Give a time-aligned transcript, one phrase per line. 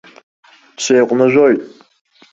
[0.83, 1.59] Сеиҟәнажәоит.